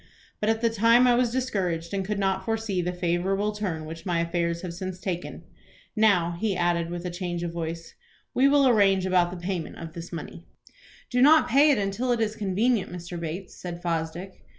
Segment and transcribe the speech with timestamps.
[0.39, 4.03] But at the time I was discouraged, and could not foresee the favorable turn which
[4.03, 5.43] my affairs have since taken.
[5.95, 7.93] Now," he added, with a change of voice,
[8.33, 10.47] "we will arrange about the payment of this money."
[11.11, 13.19] "Do not pay it until it is convenient, Mr.
[13.19, 14.41] Bates," said Fosdick.